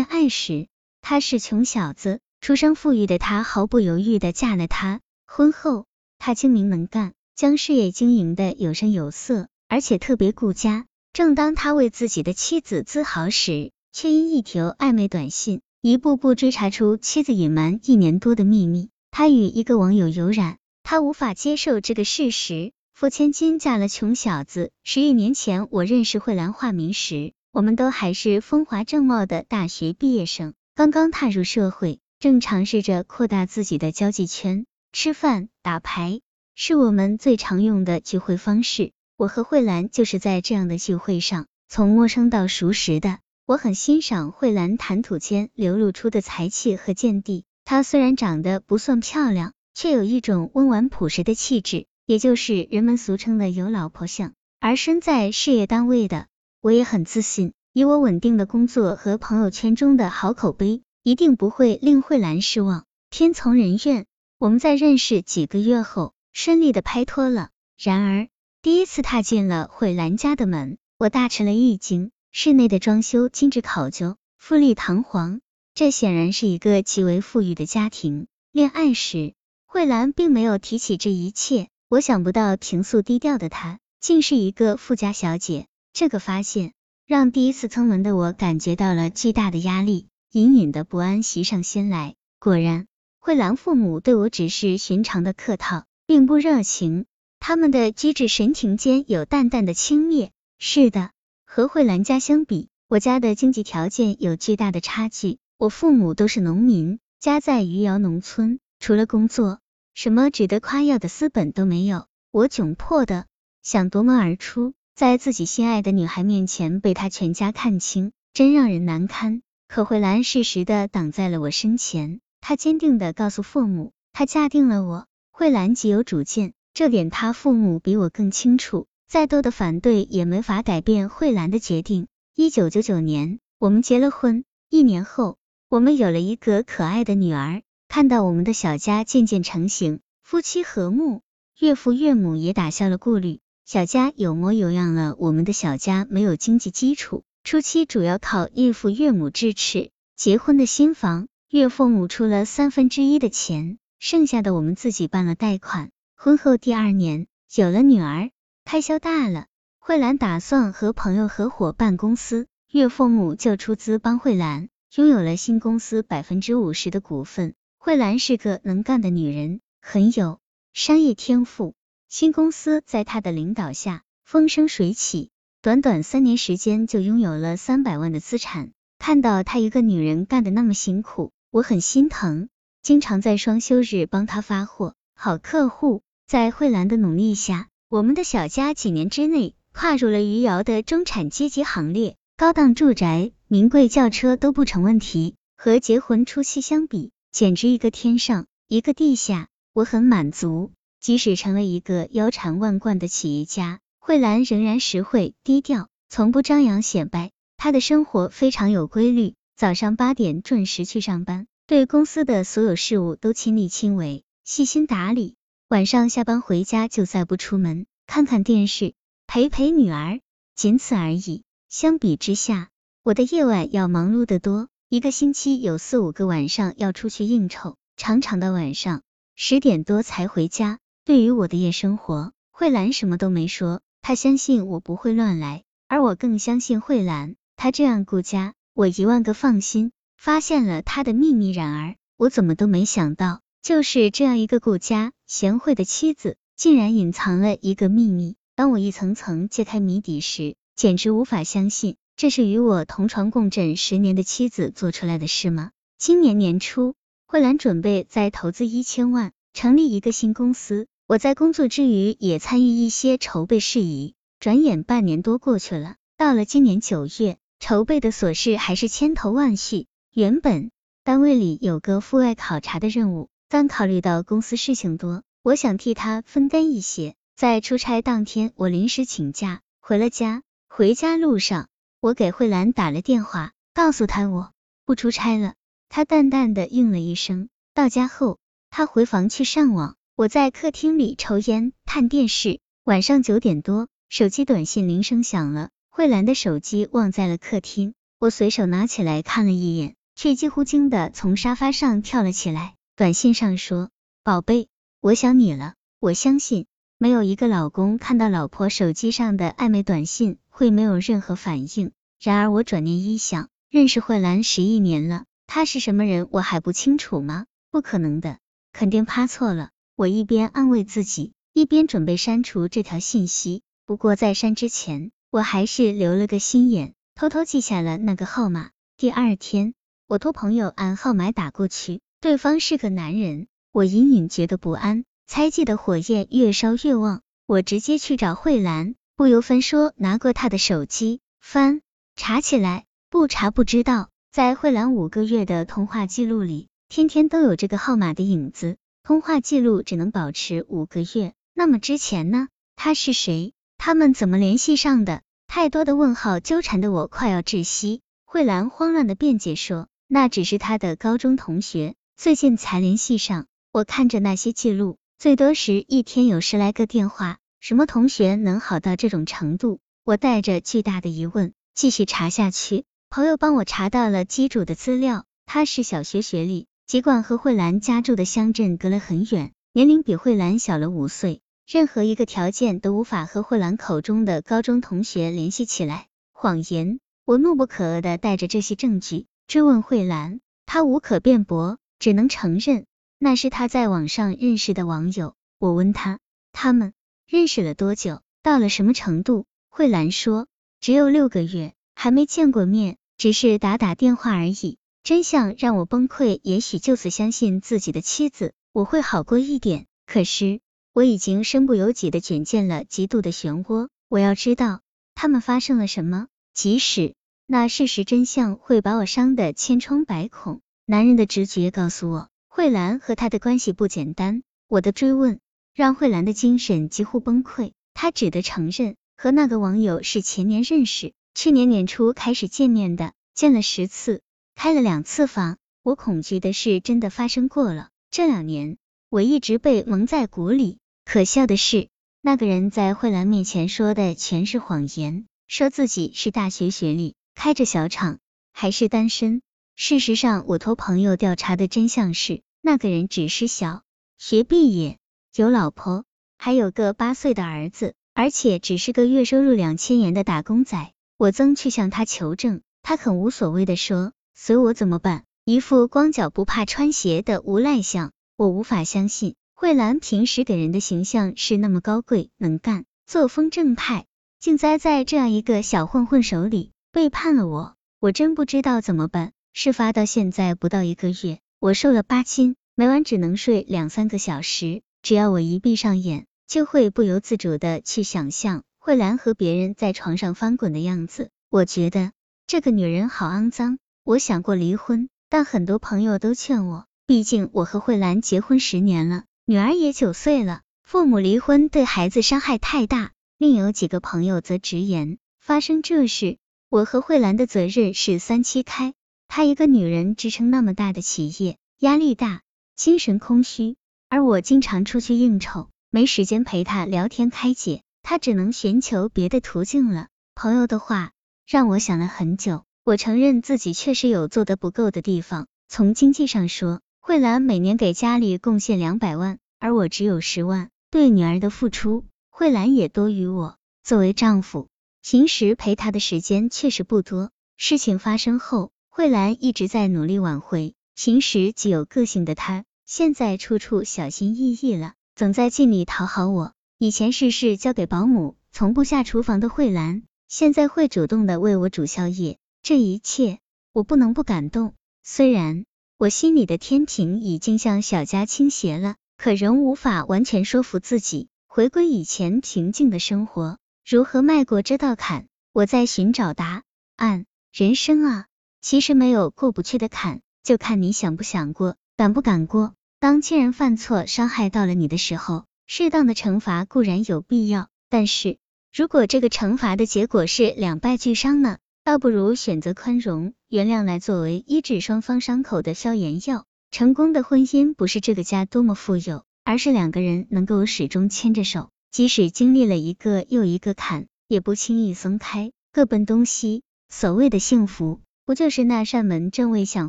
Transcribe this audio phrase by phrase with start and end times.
[0.00, 0.66] 恋爱时，
[1.02, 5.02] 他是穷小子，出生富裕的他毫不犹豫的嫁了他。
[5.26, 5.84] 婚后，
[6.18, 10.86] 他精明能干，将事业经营的有声有色，而且特别顾家。
[11.12, 18.88] 正当他为自己的妻子自豪时，却因一条暧昧短信，一步步追查出妻子隐瞒一年多的秘密。
[19.10, 22.72] 他与一个网友有染，他无法接受这个事实。
[22.94, 24.72] 付千金嫁了穷小子。
[24.82, 34.66] 十余年前，我认识慧兰化名时，我们都还是风华正茂的大学毕业生，刚刚踏入社会，正尝试着扩大自己的交际圈。
[34.92, 36.20] 吃饭、打牌
[36.54, 38.92] 是我们最常用的聚会方式。
[39.16, 43.18] 我和慧兰就是在这样的聚会上，从陌生到熟识的。
[43.46, 47.44] 我很欣赏慧兰谈吐间流露出的才气和见地。
[47.64, 51.86] 她虽然长得不算漂亮，却有一种温婉朴实的气质。
[52.06, 56.26] 也就是人们俗称的有老婆相，而身在事业单位的
[56.62, 62.84] 我也很自信，以我稳定的工作和朋友圈中的好口碑，一定不会令慧兰失望。
[63.08, 64.04] 天从人愿，
[64.36, 67.48] 我们在认识几个月后顺利的拍拖了。
[67.78, 68.28] 然而
[68.60, 72.10] 第一次踏进了慧兰家的门，我大吃了一惊。
[72.30, 75.40] 室内的装修精致考究，富丽堂皇，
[75.74, 78.26] 这显然是一个极为富裕的家庭。
[78.52, 79.32] 恋爱时，
[79.64, 81.68] 慧兰并没有提起这一切。
[81.88, 85.66] 我想不到平素低调的她，竟是一个富家小姐。
[85.92, 86.72] 这个发现
[87.06, 92.14] 让第一次蹭门的我感觉到了巨大的压力，隐隐的不安袭上心来。
[92.38, 92.86] 果然，
[93.18, 97.06] 慧兰父母对我只是寻常的客套，并不热情。
[97.38, 100.30] 他们的机智神情间有淡淡的轻蔑。
[100.58, 101.10] 是的，
[101.44, 105.38] 和慧兰家相比，我家的经济条件有巨大的差距。
[105.58, 109.58] 我父母都是农民，家在余姚农村，除了工作。
[109.94, 113.26] 什么值得夸耀的资本都没有，我窘迫的
[113.62, 119.42] 想夺门而出，在自己心爱的女孩面前被她全家看清，真让人难堪。
[119.66, 125.06] 可慧兰适时的挡在了我身前，她坚定的告诉父母，她嫁定了我。
[125.30, 132.08] 慧兰极有主见，这点她父母比我更清楚，再多的反对也没法改变慧兰的决定。
[132.34, 137.62] 一九九九年，我们结了婚，一年后，我们有了一个可爱的女儿。
[137.88, 141.22] 看到我们的小家渐渐成型，夫妻和睦，
[141.58, 143.40] 岳父岳母也打消了顾虑，
[143.72, 145.14] 小家有模有样了。
[145.16, 149.92] 我们的小家没有经济基础，初期主要靠岳父岳母支持。
[150.16, 155.92] 结婚的新房，岳父母出了三分之一的钱，剩下的我们自己办了贷款。
[156.16, 158.32] 婚后第二年有了女儿，
[158.64, 159.46] 开销大了，
[159.78, 167.54] 慧兰打算和朋友合伙办公司，岳父母就出资帮慧兰拥有了新公司百分之五十的股份。
[167.78, 170.40] 慧兰是个能干的女人，很有
[170.72, 171.74] 商业天赋。
[172.10, 175.30] 新公司在他的领导下风生水起，
[175.62, 178.72] 短短三年时间就拥有了三百万的资产。
[178.98, 182.48] 看到她一个女人干的那么辛苦，我很心疼，
[182.82, 184.96] 经常在双休日帮她发货。
[185.14, 195.36] 好客户，在慧兰的努力下，我们的小家几年之内跨入了余姚的中产阶级行列，高档住宅、名贵轿车都不成问题。
[195.56, 200.72] 和结婚初期相比，简直一个天上一个地下，我很满足。
[201.00, 207.30] 即使成了一个腰缠万贯的企业家，慧兰仍然实惠低调，从不张扬显摆。
[207.56, 215.36] 她的生活非常有规律，早上八点准时去上班，对公司的所有事务都亲力亲为，细心打理。
[215.68, 218.92] 晚上下班回家就再不出门，看看电视，
[219.26, 220.20] 陪陪女儿，
[220.54, 221.44] 仅此而已。
[221.68, 222.68] 相比之下，
[223.02, 224.68] 我的夜晚要忙碌得多。
[224.88, 229.02] 一个星期有四五个晚上要出去应酬，常常到晚上
[229.34, 230.78] 十点多才回家。
[231.04, 239.92] 对于我的夜生活，慧兰什么都没说，她相信我不会乱来，而我更相信慧兰，她这样顾家，我一万个放心。
[240.16, 248.36] 发现了她的秘密，然而我怎么都没想到，就是这样一个顾家贤惠的妻子，竟然隐藏了一个秘密。
[248.54, 251.96] 当我一层层揭开谜底时，简直无法相信。
[252.16, 255.70] 这是与我同床共枕十年的妻子做出来的事吗？
[255.96, 256.94] 今年年初，
[257.26, 260.86] 慧兰准备再投资一千万，成立一个新公司。
[261.06, 264.14] 我在工作之余也参与一些筹备事宜。
[264.38, 269.86] 转眼半年多过去了，到了今年九月，筹备的琐事还是千头万绪。
[270.12, 270.70] 原本
[271.04, 277.14] 单位里有个赴外考察的任务，但考虑到公司事情多，我想替他分担一些。
[277.36, 280.42] 在出差当天，我临时请假回了家。
[280.68, 281.68] 回家路上。
[282.00, 284.52] 我给慧兰打了电话，告诉她我
[284.86, 285.52] 不出差了。
[285.90, 287.50] 她淡淡的应了一声。
[287.74, 288.38] 到家后，
[288.70, 292.60] 他回房去上网，我在客厅里抽烟看电视。
[292.84, 297.94] 晚上九点多，手机短信铃声响了，慧兰的手机忘在了客厅。
[298.18, 302.74] 我随手拿起来看了一眼，却几乎惊的从沙发上跳了起来。
[302.96, 303.90] 短信上说
[304.24, 304.68] ：“宝贝，
[305.00, 306.66] 我想你了。”我相信
[306.96, 311.92] 没有一个老公看到老婆手机上的暧昧短信会没有任何反应。
[312.18, 317.46] 然而我转念一想，认识慧兰十一年了，她是什么人我还不清楚吗？
[317.70, 318.38] 不可能的，
[318.72, 319.70] 肯定趴错了。
[319.96, 323.62] 我一边安慰自己，一边准备删除这条信息。
[323.86, 328.70] 不过在删之前，我还是留了个心眼，偷偷记下了那个号码。
[328.96, 329.74] 第二天，
[330.06, 335.04] 我托朋友按号码打过去，对方是个男人，我隐隐觉得不安。
[335.26, 341.82] 猜忌的火焰越烧越旺，我直接去找慧兰，不由分说拿过她的手机翻
[342.16, 348.76] 查起来，不查不知道，在慧兰五个月的通话记录里，天天都有这个号码的影子。
[349.04, 352.48] 通话记录只能保持五个月，那么之前呢？
[352.74, 353.52] 他是谁？
[353.78, 355.22] 他们怎么联系上的？
[355.46, 358.00] 太多的问号纠缠的我快要窒息。
[358.24, 363.46] 慧兰慌乱的辩解说，那只是他的高中同学，最近才联系上。
[363.70, 364.98] 我看着那些记录。
[365.16, 369.78] 最多时一天有十来个电话，什么同学能好到这种程度？
[370.02, 372.82] 我带着巨大的疑问继续查下去。
[373.10, 386.08] 朋友帮我查到了机主的资料，他是小学学历，尽管和慧兰家住的乡镇隔了很远，年龄比慧兰小了五岁，任何一个条件都无法和慧兰口中的高中同学联系起来。
[386.32, 386.98] 谎言！
[387.24, 392.86] 我怒不可遏的带着这些证据追问慧兰，她无可辩驳，只能承认。
[393.20, 396.18] 那是他在网上认识的网友，我问他，
[396.50, 396.92] 他们
[397.24, 399.46] 认识了多久，到了什么程度？
[399.68, 400.48] 慧兰说，
[400.80, 404.79] 只有六个月，还没见过面，只是打打电话而已。
[405.02, 409.86] 真相让我崩溃，也许就此相信自己的妻子，我会好过一点。
[410.06, 410.60] 可是
[410.92, 414.80] 我已经身不由己的卷进了极度的漩涡，我要知道
[415.14, 417.14] 他们发生了什么，即使
[417.46, 420.60] 那事实真相会把我伤得千疮百孔。
[420.84, 422.28] 男人的直觉告诉我。
[422.52, 425.38] 慧兰和他的关系不简单，我的追问
[425.72, 434.20] 让慧兰的精神几乎崩溃，她只得承认和那个网友是前年认识，去年年初开始见面的，见了十次，
[434.62, 435.56] 开了两次房。
[435.82, 438.76] 我恐惧的事真的发生过了，这两年
[439.08, 440.76] 我一直被蒙在鼓里。
[441.06, 441.88] 可笑的是，
[442.20, 448.18] 那个人在慧兰面前说的全是谎言，说自己是大学学历，开着小厂，
[448.52, 449.40] 还是单身。
[449.76, 453.80] 事实上，我托朋友调查的真相是，那个人只是小
[454.18, 454.98] 学毕业，
[455.34, 456.04] 有老婆，
[456.36, 460.92] 还有个八岁的儿子，而且只是个月收入两千元的打工仔。
[461.16, 465.24] 我曾去向他求证，他很无所谓的说，随我怎么办？
[465.44, 468.10] 一副光脚不怕穿鞋的无赖相。
[468.38, 474.06] 我无法相信，慧兰平时给人的形象是那么高贵能干，作风正派，
[474.38, 477.76] 竟栽在这样一个小混混手里，背叛了我。
[477.98, 479.32] 我真不知道怎么办。
[479.52, 484.80] 事发到现在不到一个月，我瘦了八斤，每晚只能睡两三个小时。
[485.02, 491.28] 只要我一闭上眼，就会不由自主的去想象慧兰和别人在床上翻滚的样子。
[491.50, 492.12] 我觉得
[492.46, 493.78] 这个女人好肮脏。
[494.10, 503.12] 我想过离婚，但很多朋友都劝我，毕竟我和慧兰结婚十年了，女儿也九岁了，父母离婚对孩子伤害太大。
[503.38, 508.94] 另有几个朋友则直言，发生这事，我和慧兰的责任是三七开。
[509.28, 512.42] 她一个女人支撑那么大的企业，压力大，
[512.74, 513.76] 精神空虚。
[514.08, 520.08] 而我经常出去应酬，没时间陪她聊天开解，她只能寻求别的途径了。
[520.34, 521.12] 朋友的话
[521.46, 525.46] 让我想了很久，我承认自己确实有做得不够的地方。
[525.68, 533.56] 从经济上说，慧兰每年给家里贡献两百万，而我只有十万，对女儿的付出，慧兰也多于我。
[533.84, 534.66] 作为丈夫，
[535.02, 537.30] 平时陪她的时间确实不多。
[537.56, 538.72] 事情发生后。
[538.88, 546.54] 慧兰一直在努力挽回，平时极有个性的她，现在处处小心翼翼了，总在尽力讨好我。
[546.76, 552.39] 以前事事交给保姆，从不下厨房的慧兰，现在会主动的为我煮宵夜。
[552.62, 553.38] 这一切，
[553.72, 554.74] 我不能不感动。
[555.02, 555.64] 虽然
[555.98, 563.58] 我心里的天平已经向小家倾斜了，可仍无法完全说服自己回归以前平静的生活。
[563.88, 565.26] 如何迈过这道坎？
[565.52, 566.62] 我在寻找答
[566.96, 567.24] 案。
[567.52, 568.26] 人生啊！
[568.60, 572.74] 其实没有过不去的坎，就看你想不想过，敢不敢过。
[573.00, 578.38] 当亲人犯错伤害到了你的时候，适当的惩罚固然有必要，但是
[578.72, 581.58] 如果这个惩罚的结果是两败俱伤呢？
[581.90, 586.44] 倒不如选择宽容、原谅来作为医治双方伤口的消炎药。
[586.70, 596.62] 成功的婚姻不是这个家多么富有，而是两个人能够始终牵着手，即使经历了一个又一个坎，也不轻易松开，各奔东西。
[596.88, 598.00] 所谓的幸福。
[598.24, 599.88] 不就是那扇门正为想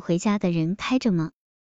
[0.00, 1.30] 回家的人开着吗？